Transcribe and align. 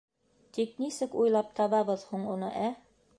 Тик 0.57 0.71
нисек 0.83 1.17
уйлап 1.23 1.53
табабыҙ 1.59 2.07
һуң 2.13 2.25
уны, 2.37 2.51
ә? 2.69 2.73